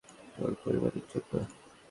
[0.35, 1.31] তোর পরিবারের জন্য।